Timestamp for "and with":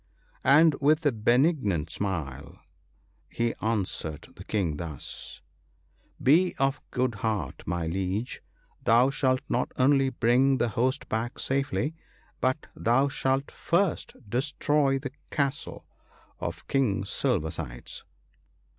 0.59-1.05